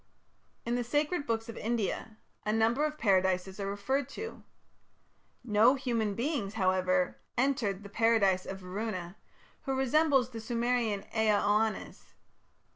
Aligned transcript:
In 0.65 0.73
the 0.73 0.83
sacred 0.83 1.27
books 1.27 1.47
of 1.47 1.55
India 1.55 2.17
a 2.43 2.51
number 2.51 2.85
of 2.85 2.97
Paradises 2.97 3.59
are 3.59 3.69
referred 3.69 4.09
to. 4.09 4.41
No 5.43 5.75
human 5.75 6.15
beings, 6.15 6.55
however, 6.55 7.19
entered 7.37 7.83
the 7.83 7.87
Paradise 7.89 8.47
of 8.47 8.61
Varuna, 8.61 9.15
who 9.65 9.77
resembles 9.77 10.31
the 10.31 10.41
Sumerian 10.41 11.01
Ea 11.15 11.33
Oannes. 11.39 12.15